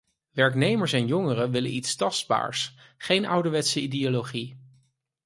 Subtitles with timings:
[0.31, 4.57] Werknemers en jongeren willen iets tastbaars, geen ouderwetse ideologie.